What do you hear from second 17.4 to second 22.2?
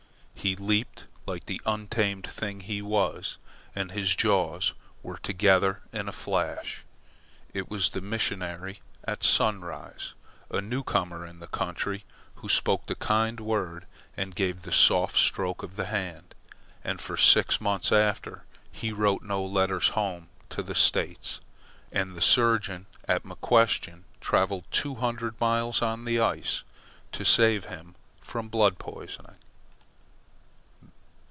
months after, he wrote no letters home to the States, and the